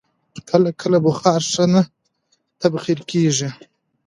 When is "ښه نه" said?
1.51-1.81